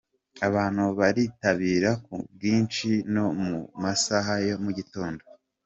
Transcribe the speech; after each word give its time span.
Abantu 0.47 0.83
baritabira 0.99 1.91
ku 2.05 2.15
bwinshi 2.33 2.89
no 3.13 3.25
mu 3.43 3.55
masaha 3.83 4.33
ya 4.47 4.55
mu 4.63 4.71
gitondo. 4.77 5.23